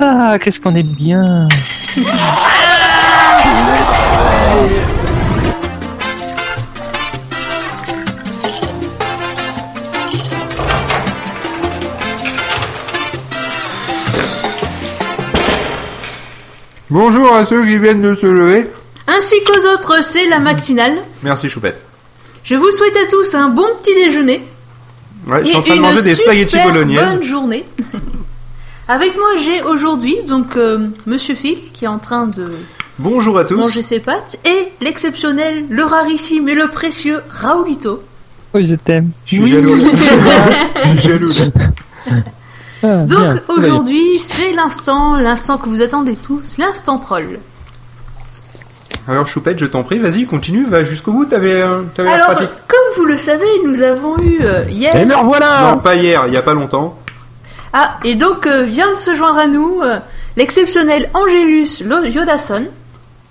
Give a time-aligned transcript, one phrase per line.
[0.00, 1.48] Ah, qu'est-ce qu'on est bien.
[16.90, 18.66] Bonjour à ceux qui viennent de se lever.
[19.06, 20.98] Ainsi qu'aux autres, c'est la matinale.
[21.22, 21.80] Merci Choupette.
[22.42, 24.42] Je vous souhaite à tous un bon petit déjeuner.
[25.28, 27.04] Ouais, je suis en train de manger des spaghettis super bolognaises.
[27.04, 27.64] bonne journée.
[28.88, 32.52] Avec moi, j'ai aujourd'hui donc euh, Monsieur Phil qui est en train de
[32.98, 33.56] Bonjour à tous.
[33.56, 38.02] manger ses pâtes et l'exceptionnel, le rarissime et le précieux Raoulito.
[38.52, 39.10] Oh, je t'aime.
[39.24, 39.76] Je suis jaloux.
[40.94, 41.52] Je suis jaloux.
[42.82, 47.38] Ah, Donc aujourd'hui, c'est l'instant, l'instant que vous attendez tous, l'instant troll.
[49.08, 52.48] Alors Choupette, je t'en prie, vas-y, continue, va jusqu'au bout, t'avais euh, t'avais Alors, pratique.
[52.68, 54.94] comme vous le savez, nous avons eu euh, hier.
[54.94, 56.98] Et me revoilà Non, pas hier, il y a pas longtemps.
[57.76, 59.98] Ah, et donc euh, vient de se joindre à nous euh,
[60.36, 62.66] l'exceptionnel Angelus Yodasson,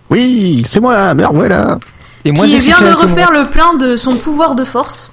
[0.10, 1.80] Oui, c'est moi, me revoilà
[2.26, 5.12] Et moins qui vient de refaire le plein de son pouvoir de force.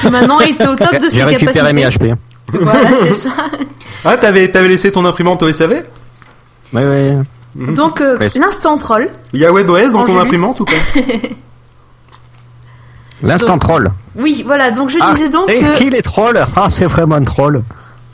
[0.00, 2.12] Qui maintenant est au top de ses J'ai récupéré mes capacités.
[2.12, 2.16] HP.
[2.60, 3.30] Voilà, c'est ça.
[4.06, 5.82] Ah, t'avais t'avais laissé ton imprimante au SAV
[6.74, 7.16] Ouais, ouais.
[7.56, 9.08] Donc, euh, Ouais, l'instant troll.
[9.32, 10.72] Il y a WebOS dans ton imprimante ou pas?
[13.22, 13.90] L'instant Donc- troll.
[14.16, 17.14] Oui, voilà, donc je Ah, disais donc et que qui les trolls Ah, c'est vraiment
[17.16, 17.62] un troll.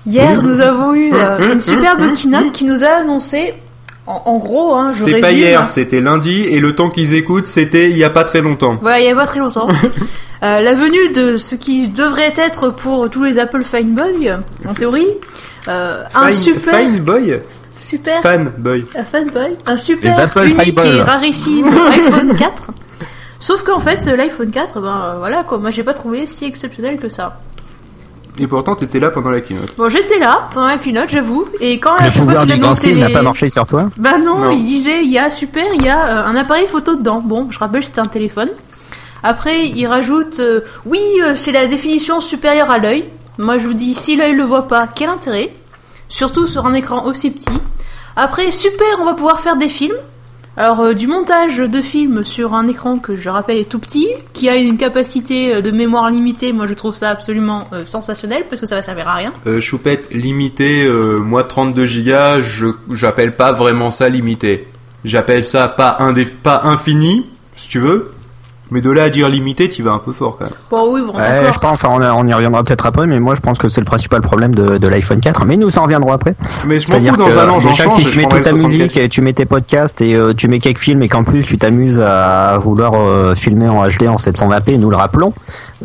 [0.06, 3.54] Hier nous avons eu euh, une superbe keynote qui nous a annoncé,
[4.06, 5.42] en, en gros, hein, je C'est pas résume.
[5.42, 8.76] hier, c'était lundi, et le temps qu'ils écoutent, c'était il y a pas très longtemps.
[8.80, 9.68] Voilà, il y a pas très longtemps.
[10.42, 15.04] Euh, la venue de ce qui devrait être pour tous les Apple Fanboys, en théorie,
[15.68, 17.40] euh, un Fine, super, Fine Boy
[17.82, 18.86] super Fan Boy.
[18.96, 20.86] Un fanboy, un super Les Apple unique Fireball.
[20.86, 22.70] et rarissime iPhone 4.
[23.38, 26.98] Sauf qu'en fait, l'iPhone 4, ben euh, voilà quoi, moi j'ai pas trouvé si exceptionnel
[26.98, 27.38] que ça.
[28.42, 29.74] Et pourtant, t'étais là pendant la keynote.
[29.76, 32.98] Bon, j'étais là pendant la keynote, j'avoue, et quand la Le fois du grand style
[32.98, 33.90] n'a les- pas marché sur toi?
[33.98, 34.50] Bah non, Non.
[34.50, 37.20] il disait il y a super, il y a euh, un appareil photo dedans.
[37.24, 38.48] Bon, je rappelle, c'était un téléphone.
[39.22, 43.04] Après, il rajoute euh, oui, euh, c'est la définition supérieure à l'œil.
[43.36, 45.52] Moi, je vous dis, si l'œil le voit pas, quel intérêt?
[46.08, 47.48] Surtout sur un écran aussi petit.
[48.16, 49.96] Après, super, on va pouvoir faire des films.
[50.56, 54.08] Alors, euh, du montage de films sur un écran que je rappelle est tout petit,
[54.32, 58.44] qui a une capacité euh, de mémoire limitée, moi je trouve ça absolument euh, sensationnel
[58.48, 59.32] parce que ça va servir à rien.
[59.46, 60.88] Euh, choupette limité,
[61.20, 64.66] moi 32 gigas, je j'appelle pas vraiment ça limité.
[65.04, 65.98] J'appelle ça pas
[66.42, 68.12] pas infini, si tu veux.
[68.70, 70.54] Mais de là à dire limité, tu vas un peu fort quand même.
[70.70, 73.34] Bon, oui, bon, Ouais, je pense, enfin, on, on y reviendra peut-être après, mais moi
[73.34, 75.44] je pense que c'est le principal problème de, de l'iPhone 4.
[75.44, 76.34] Mais nous, ça en reviendra après.
[76.66, 78.12] Mais je m'en C'est-à-dire fous, dans que, un an, j'en déjà que change, si je
[78.12, 78.68] tu mets toute ta le 64.
[78.68, 81.42] musique, et tu mets tes podcasts et euh, tu mets quelques films et qu'en plus
[81.42, 85.32] tu t'amuses à vouloir euh, filmer en HD en 720p, nous le rappelons,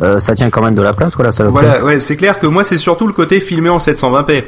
[0.02, 1.32] euh, ça tient quand même de la place, voilà.
[1.32, 4.44] Ça Voilà, ouais, c'est clair que moi c'est surtout le côté filmé en 720p.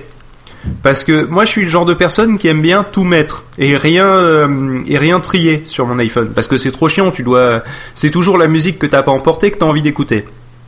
[0.82, 3.76] Parce que moi je suis le genre de personne qui aime bien tout mettre et
[3.76, 7.62] rien euh, et rien trier sur mon iPhone parce que c'est trop chiant, tu dois
[7.94, 10.24] c'est toujours la musique que t'as pas emportée que t'as envie d'écouter.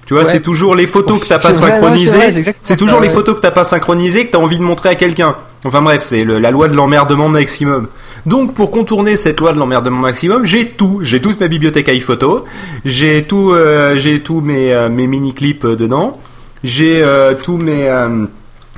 [0.06, 0.28] Tu vois, Ouais.
[0.28, 2.42] c'est toujours les photos que t'as pas synchronisées.
[2.60, 3.14] c'est toujours ça, les ouais.
[3.14, 5.36] photos que t'as pas synchronisées que t'as envie de montrer à quelqu'un.
[5.64, 7.86] Enfin bref, c'est la loi de l'emmerdement maximum.
[8.26, 12.44] Donc pour contourner cette loi de l'emmerdement maximum, j'ai tout, j'ai toute ma bibliothèque iPhoto,
[12.84, 16.18] j'ai tout, euh, j'ai tous mes, euh, mes mini clips euh, dedans,
[16.64, 18.26] j'ai euh, tous mes euh,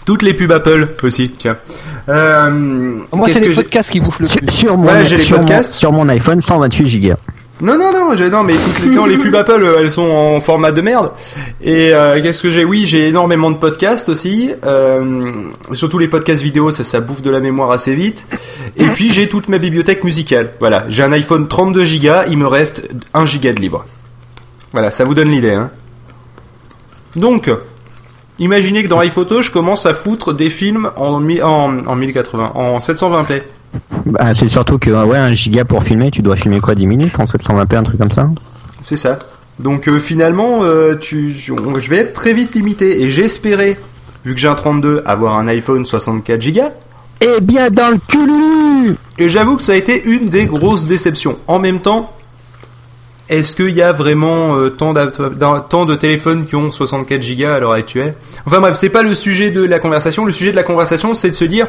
[0.05, 1.57] toutes les pubs Apple aussi, tiens.
[2.09, 4.51] Euh, Moi, qu'est-ce c'est que les j'ai- podcasts qui bouffent le Sur, plus.
[4.51, 5.75] sur mon, Ouais, j'ai les sur, mon, podcasts.
[5.75, 7.15] sur mon iPhone 128 Go.
[7.61, 10.73] Non, non, non, non, mais toutes les, non, les pubs Apple, elles sont en format
[10.73, 11.13] de merde.
[11.63, 12.65] Et euh, qu'est-ce que j'ai?
[12.65, 14.51] Oui, j'ai énormément de podcasts aussi.
[14.67, 15.23] Euh,
[15.73, 18.27] surtout les podcasts vidéo, ça, ça bouffe de la mémoire assez vite.
[18.77, 20.51] Et puis j'ai toute ma bibliothèque musicale.
[20.59, 23.85] Voilà, j'ai un iPhone 32 Go, il me reste 1 Go de libre.
[24.73, 25.53] Voilà, ça vous donne l'idée.
[25.53, 25.71] Hein.
[27.15, 27.49] Donc,
[28.39, 32.53] imaginez que dans iPhoto, je commence à foutre des films en, mi- en, en 1080,
[32.55, 33.43] en 720p.
[34.07, 37.19] Bah, c'est surtout que, ouais, un giga pour filmer, tu dois filmer quoi, 10 minutes
[37.19, 38.29] en 720p, un truc comme ça
[38.83, 39.19] C'est ça.
[39.59, 43.03] Donc euh, finalement, euh, tu, je vais être très vite limité.
[43.03, 43.79] Et j'espérais,
[44.25, 46.61] vu que j'ai un 32, avoir un iPhone 64 Go.
[47.21, 51.39] Eh bien, dans le cul Et j'avoue que ça a été une des grosses déceptions.
[51.47, 52.11] En même temps,
[53.33, 57.73] est-ce qu'il y a vraiment euh, tant, de téléphones qui ont 64 Go à l'heure
[57.73, 58.15] actuelle?
[58.47, 60.27] Enfin bref, c'est pas le sujet de la conversation.
[60.27, 61.67] Le sujet de la conversation, c'est de se dire,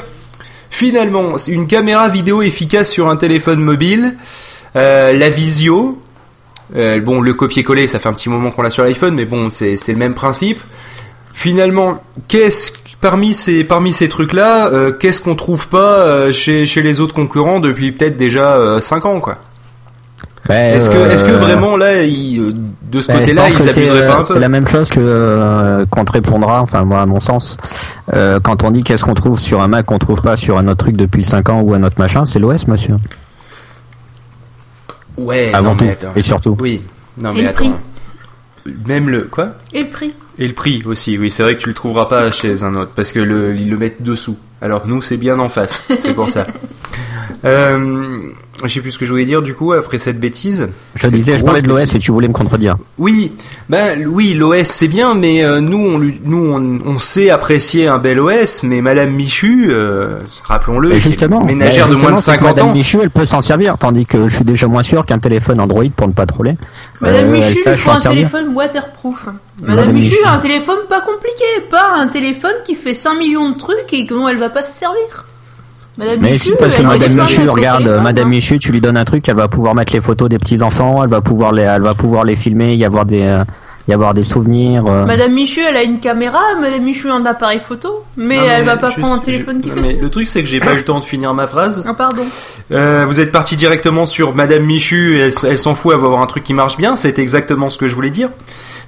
[0.70, 4.18] finalement, une caméra vidéo efficace sur un téléphone mobile,
[4.76, 6.02] euh, la visio,
[6.76, 9.50] euh, bon, le copier-coller, ça fait un petit moment qu'on l'a sur l'iPhone, mais bon,
[9.50, 10.60] c'est le même principe.
[11.32, 17.14] Finalement, qu'est-ce parmi ces parmi ces trucs-là, qu'est-ce qu'on trouve pas chez chez les autres
[17.14, 19.38] concurrents depuis peut-être déjà 5 ans, quoi?
[20.50, 22.52] Ouais, Est-ce que, euh, est-ce que vraiment là, il, euh,
[22.92, 25.00] de ce ben, côté-là, ils s'abuseraient pas un euh, peu C'est la même chose que
[25.02, 27.56] euh, qu'on te répondra, enfin moi à mon sens,
[28.14, 30.68] euh, quand on dit qu'est-ce qu'on trouve sur un Mac qu'on trouve pas sur un
[30.68, 32.96] autre truc depuis 5 ans ou un autre machin, c'est l'OS monsieur.
[35.18, 36.12] Ouais, Avant non, tout mais attends.
[36.16, 36.58] et surtout.
[36.60, 36.82] Oui,
[37.22, 37.56] non Et mais le attends.
[37.56, 37.72] prix.
[38.88, 39.50] Même le quoi?
[39.74, 42.32] Et le prix Et le prix aussi, oui, c'est vrai que tu le trouveras pas
[42.32, 44.38] chez un autre parce que le, ils le mettent dessous.
[44.62, 46.48] Alors nous, c'est bien en face, c'est pour ça.
[47.46, 48.30] Euh,
[48.62, 50.68] je sais plus ce que je voulais dire du coup après cette bêtise.
[50.96, 52.78] Je disais, je parlais de l'OS et tu voulais me contredire.
[52.98, 53.32] Oui,
[53.68, 57.98] bah oui, l'OS c'est bien, mais euh, nous, on, nous on, on sait apprécier un
[57.98, 62.44] bel OS, mais Madame Michu, euh, rappelons-le, justement, ménagère de moins de justement, c'est que
[62.44, 62.74] 50 Madame ans.
[62.74, 65.84] Michu, elle peut s'en servir, tandis que je suis déjà moins sûr qu'un téléphone Android
[65.96, 66.56] pour ne pas troller.
[67.02, 68.30] Madame euh, Michu, il faut un servir.
[68.30, 69.26] téléphone waterproof.
[69.60, 70.26] Madame, Madame Michu Michu.
[70.26, 74.04] a un téléphone pas compliqué, pas un téléphone qui fait 5 millions de trucs et
[74.06, 75.26] dont elle va pas se servir.
[75.98, 78.30] Madame Mais Michu, si, parce que Madame Michu, regarde, téléphone, Madame.
[78.30, 81.04] Michu, tu lui donnes un truc, elle va pouvoir mettre les photos des petits enfants,
[81.04, 83.44] elle va pouvoir les, elle va pouvoir les filmer, y avoir des, euh,
[83.88, 84.86] y avoir des souvenirs.
[84.88, 85.06] euh.
[85.06, 88.66] Madame Michu, elle a une caméra, Madame Michu a un appareil photo, mais Non, elle
[88.66, 90.02] va pas prendre un je- téléphone qui non, fait mais tout.
[90.02, 91.86] Le truc c'est que j'ai pas eu le temps de finir ma phrase.
[91.88, 92.24] Ah pardon.
[92.74, 96.22] Euh, vous êtes parti directement sur Madame Michu, elle, elle s'en fout, elle va avoir
[96.24, 98.30] un truc qui marche bien, c'est exactement ce que je voulais dire.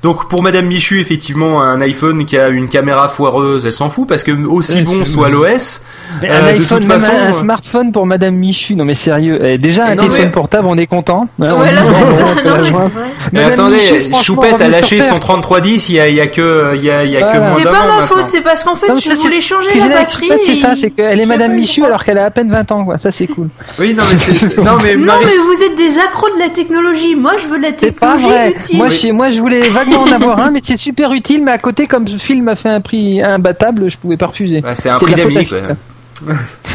[0.03, 4.07] Donc pour Madame Michu, effectivement, un iPhone qui a une caméra foireuse, elle s'en fout
[4.07, 5.81] parce que aussi Ouais, bon soit l'OS,
[6.23, 8.75] Euh, un de iPhone, toute même façon, un, un euh, smartphone pour Madame Michu.
[8.75, 9.39] Non mais sérieux.
[9.43, 11.27] Eh, déjà un non, téléphone mais- portable, on est content.
[11.39, 12.05] On Ouais, la mais joindre.
[12.15, 13.05] c'est vrai.
[13.31, 13.75] Mais Madame attendez,
[14.09, 17.03] Michu, Choupette a lâché son 3310, il y a, y a que, il y a,
[17.03, 17.39] y a que Voilà.
[17.57, 18.05] C'est pas ma maintenant.
[18.07, 20.25] faute, c'est parce qu'en fait, Non, c'est- voulais ce changer que la batterie.
[20.27, 22.85] Choupette, C'est ça, c'est qu'elle est Madame Michu alors qu'elle a à peine 20 ans,
[22.85, 22.97] quoi.
[22.99, 23.49] Ça c'est cool.
[23.79, 27.15] Oui, non, mais non, mais Non, Marie- mais vous êtes des accros de la technologie.
[27.15, 28.53] Moi, je veux de la C'est pas technologie vrai.
[28.57, 28.77] utile.
[28.77, 31.43] Moi, je, moi, je voulais vaguement en avoir un, mais c'est super utile.
[31.43, 34.61] Mais à côté, comme ce film a fait un prix imbattable, je pouvais pas refuser.
[34.61, 35.59] Bah, c'est un prix d'amis, quoi.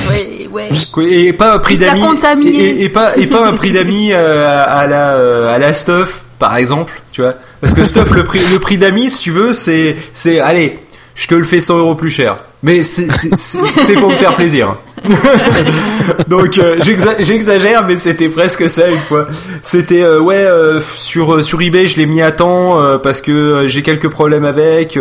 [0.09, 0.69] Ouais, ouais.
[1.11, 2.03] Et pas un prix d'amis.
[2.49, 6.25] Et, et pas, et pas un prix d'amis euh, à la, euh, à la stuff,
[6.39, 7.35] par exemple, tu vois.
[7.61, 10.79] Parce que stuff, le prix, le prix d'amis, si tu veux, c'est, c'est, allez,
[11.15, 12.39] je te le fais 100 euros plus cher.
[12.63, 14.77] Mais c'est pour me faire plaisir.
[16.29, 19.27] Donc euh, j'exa- j'exagère, mais c'était presque ça une fois.
[19.63, 23.83] C'était euh, ouais euh, sur sur eBay, je l'ai mis à temps parce que j'ai
[23.83, 24.99] quelques problèmes avec.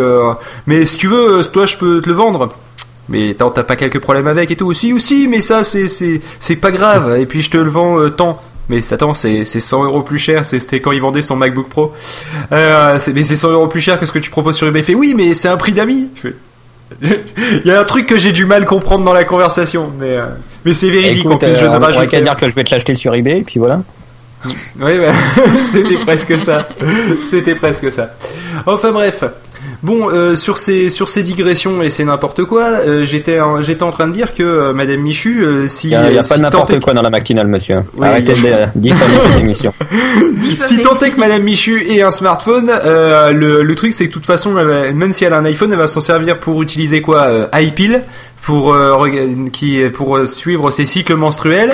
[0.66, 2.50] mais si tu veux, toi je peux te le vendre.
[3.08, 6.70] Mais t'as pas quelques problèmes avec et tout aussi aussi, mais ça c'est c'est pas
[6.70, 7.18] grave.
[7.18, 8.40] Et puis je te le vends tant.
[8.68, 10.46] Mais attends, c'est c'est 100 euros plus cher.
[10.46, 11.92] C'était quand il vendait son MacBook Pro.
[12.52, 14.82] Mais c'est 100 euros plus cher que ce que tu proposes sur eBay.
[14.82, 16.06] Fait oui, mais c'est un prix d'amis.
[17.00, 17.14] Je
[17.64, 20.16] Il y a un truc que j'ai du mal à comprendre dans la conversation, mais
[20.16, 20.26] euh,
[20.64, 21.26] mais c'est véridique.
[21.26, 23.14] en Écoute, plus, je euh, ne rajoute qu'à dire que je vais te l'acheter sur
[23.14, 23.82] eBay, et puis voilà.
[24.44, 25.12] oui, bah,
[25.64, 26.68] c'était presque ça.
[27.18, 28.14] C'était presque ça.
[28.66, 29.24] Enfin bref.
[29.82, 33.90] Bon, euh, sur ces sur ces digressions et c'est n'importe quoi, euh, j'étais j'étais en
[33.90, 36.36] train de dire que euh, Madame Michu, euh, si Il n'y a, y a pas
[36.36, 37.78] n'importe quoi dans la matinale, monsieur.
[37.96, 39.72] Oui, Arrêtez il de diffamer cette émission.
[40.60, 44.08] si tant est que Madame Michu ait un smartphone, euh, le, le truc c'est que
[44.10, 46.60] de toute façon, va- même si elle a un iPhone, elle va s'en servir pour
[46.62, 48.02] utiliser quoi euh, iPill
[48.42, 49.06] pour euh,
[49.52, 51.72] qui pour euh, suivre ses cycles menstruels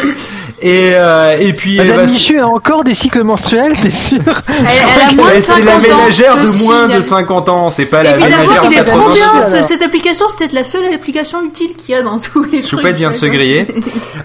[0.60, 5.40] et euh, et puis Madame s- Michu a encore des cycles menstruels, t'es sûr 50
[5.40, 7.02] c'est la ans, ménagère de moins de signale.
[7.02, 9.30] 50 ans, c'est pas la ménagère de est trop 80 bien.
[9.30, 9.42] alors.
[9.42, 12.66] ce- Cette application, c'était la seule application utile qu'il y a dans tous les trucs.
[12.80, 13.66] Choupette vient de se griller.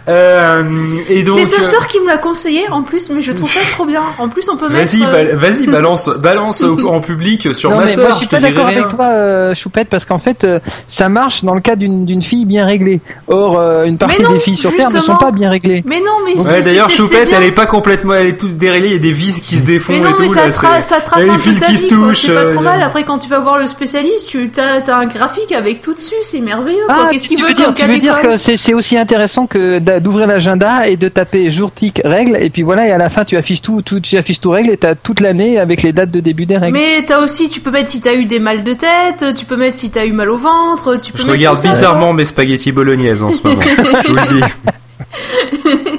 [0.07, 0.63] Euh,
[1.09, 3.59] et donc, C'est sa sœur qui me l'a conseillé en plus, mais je trouve ça
[3.71, 4.01] trop bien.
[4.17, 4.91] En plus, on peut mettre.
[4.97, 8.11] vas-y, bal- vas-y, balance, balance en public sur Non, ma sœur.
[8.13, 11.53] je suis pas d'accord avec toi, euh, Choupette, parce qu'en fait, euh, ça marche dans
[11.53, 12.99] le cas d'une d'une bien réglée.
[13.27, 15.83] Or, euh, une partie non, des filles sur Terre ne sont pas bien réglées.
[15.85, 18.87] Mais non, mais Ouais, c'est- d'ailleurs, Choupette, elle est pas complètement, elle est toute déréglée,
[18.89, 20.21] il y a des vis qui se défont Mais non, et tout.
[20.23, 21.87] mais ça, là, tra- c'est- ça trace un les peu fils ta qui vie, se
[21.95, 22.07] quoi.
[22.09, 22.21] touchent.
[22.21, 22.81] C'est pas euh, trop mal.
[22.81, 26.39] Après, quand tu vas voir le spécialiste, tu as, un graphique avec tout dessus, c'est
[26.39, 26.79] merveilleux.
[26.89, 29.79] Ah, Qu'est-ce tu qu'il veux veut dire, tu veux dire que c'est aussi intéressant que
[29.99, 33.23] d'ouvrir l'agenda et de taper jour tic règle et puis voilà et à la fin
[33.25, 36.11] tu affiches tout, tout tu affiches tout règle et t'as toute l'année avec les dates
[36.11, 36.73] de début des règles.
[36.77, 39.55] Mais t'as aussi, tu peux mettre si t'as eu des mal de tête, tu peux
[39.57, 42.13] mettre si t'as eu mal au ventre, tu peux Je mettre regarde tout ça, bizarrement
[42.21, 43.61] mes spaghettis bolognaises en ce moment.
[43.61, 44.43] je vous le dis.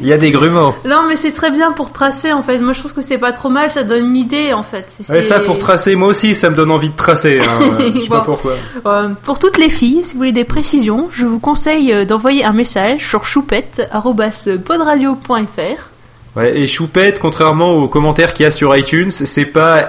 [0.01, 0.75] Il y a des grumeaux.
[0.85, 2.59] Non, mais c'est très bien pour tracer en fait.
[2.59, 4.85] Moi, je trouve que c'est pas trop mal, ça donne une idée en fait.
[4.89, 7.41] C'est- Ouais, ça pour tracer, moi aussi, ça me donne envie de tracer.
[7.41, 7.79] hein.
[7.95, 8.53] Je sais pas pourquoi.
[8.87, 12.45] Euh, pour toutes les filles, si vous voulez des précisions, je vous conseille euh, d'envoyer
[12.45, 15.89] un message sur choupette@podradio.fr.
[16.37, 19.87] Ouais, et Choupette, contrairement aux commentaires qu'il y a sur iTunes, c'est pas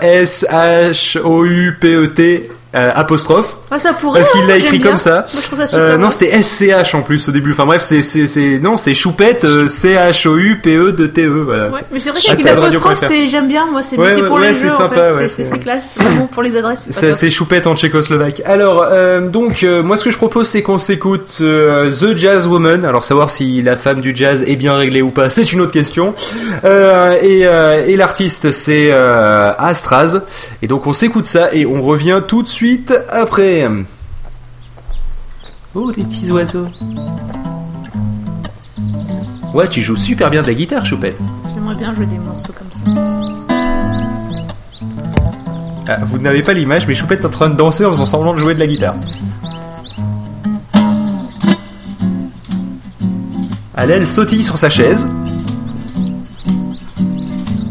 [1.13, 3.55] S-H-O-U-P-E-T euh, apostrophe.
[3.75, 4.19] Ah, ça pourrait.
[4.21, 4.89] Parce qu'il hein, l'a écrit bien.
[4.89, 5.25] comme ça.
[5.33, 5.83] Moi, je trouve ça super.
[5.83, 7.51] Euh, non, c'était SCH en plus au début.
[7.53, 8.01] Enfin bref, c'est
[8.61, 11.69] non, c'est choupette euh, C H O U P E de T E voilà.
[11.69, 13.09] Ouais, mais c'est vrai qu'avec ta une radio apostrophe, préfère.
[13.09, 13.65] c'est j'aime bien.
[13.71, 14.73] Moi, c'est Ouais, pour ouais, les c'est jeux.
[14.73, 15.13] en sympa, fait.
[15.15, 15.97] ouais, C'est- classe.
[16.31, 18.41] Pour les adresses, c'est choupette en tchécoslovaque.
[18.45, 22.85] Alors, euh, donc, moi, ce que je propose, c'est qu'on s'écoute The Jazz Woman.
[22.85, 25.71] Alors, savoir si la femme du jazz est bien réglée ou pas, c'est une autre
[25.71, 26.13] question.
[26.63, 28.91] Et et l'artiste, c'est
[29.57, 30.21] Astraz.
[30.61, 33.62] Et donc, on s'écoute ça et on revient tout de suite après.
[35.75, 36.67] Oh, les petits oiseaux.
[39.53, 41.17] Ouais, tu joues super bien de la guitare, Choupette.
[41.53, 42.81] J'aimerais bien jouer des morceaux comme ça.
[45.87, 48.33] Ah, vous n'avez pas l'image, mais Choupette est en train de danser en faisant semblant
[48.33, 48.95] de jouer de la guitare.
[53.75, 55.07] Elle, elle sautille sur sa chaise.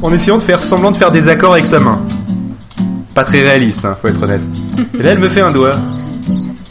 [0.03, 2.03] En essayant de faire semblant de faire des accords avec sa main.
[3.15, 4.43] Pas très réaliste, hein, faut être honnête.
[4.95, 5.77] Et là, elle me fait un doigt.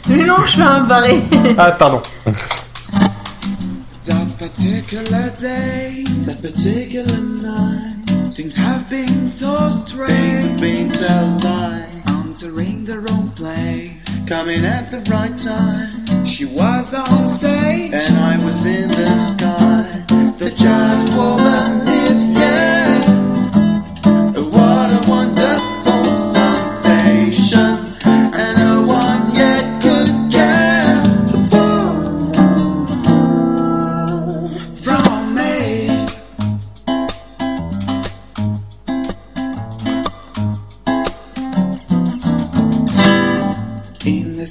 [0.08, 1.22] Mais non, je fais un barré.
[1.58, 2.02] Ah, pardon.
[4.04, 10.10] That particular day, that particular night, things have been so strange.
[10.10, 11.88] Things have been so light.
[12.24, 13.92] Entering the wrong place,
[14.26, 16.24] coming at the right time.
[16.24, 20.02] She was on stage, and I was in the sky.
[20.38, 21.71] The jazz woman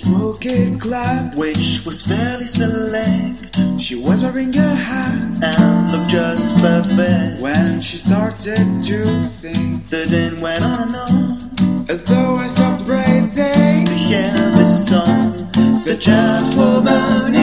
[0.01, 7.39] Smoky club, which was fairly select, she was wearing a hat and looked just perfect.
[7.39, 11.85] When she started to sing, the din went on and on.
[11.87, 15.51] Although I stopped breathing to hear this song,
[15.85, 17.35] the jazz woman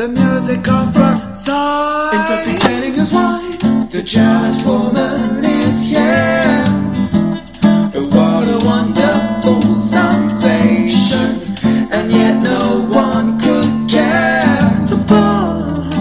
[0.00, 3.88] The music of her side, intoxicating as wine.
[3.90, 6.64] The jazz woman is here.
[8.08, 11.42] What a wonderful sensation,
[11.92, 15.92] and yet no one could care the bar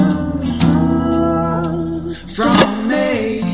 [2.37, 3.48] from me.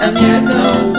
[0.00, 0.97] and yet no